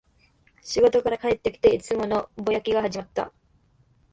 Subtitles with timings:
[0.63, 3.31] 仕事から帰ってきて、いつものぼやきが始まった